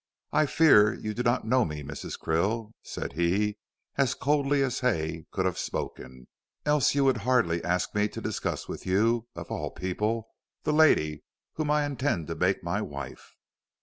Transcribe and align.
"I 0.31 0.47
fear 0.47 0.95
you 0.95 1.13
do 1.13 1.21
not 1.21 1.45
know 1.45 1.63
me, 1.63 1.83
Mrs. 1.83 2.19
Krill," 2.19 2.71
said 2.81 3.13
he 3.13 3.59
as 3.97 4.15
coldly 4.15 4.63
as 4.63 4.79
Hay 4.79 5.27
could 5.29 5.45
have 5.45 5.59
spoken, 5.59 6.25
"else 6.65 6.95
you 6.95 7.03
would 7.05 7.17
hardly 7.17 7.63
ask 7.63 7.93
me 7.93 8.07
to 8.07 8.19
discuss 8.19 8.67
with 8.67 8.83
you, 8.87 9.27
of 9.35 9.51
all 9.51 9.69
people, 9.69 10.29
the 10.63 10.73
lady 10.73 11.23
whom 11.53 11.69
I 11.69 11.85
intend 11.85 12.25
to 12.29 12.33
make 12.35 12.63
my 12.63 12.81
wife." 12.81 13.35